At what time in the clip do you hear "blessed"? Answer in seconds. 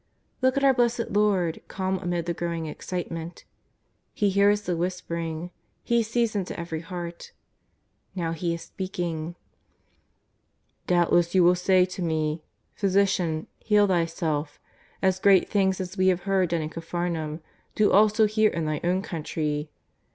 0.73-1.11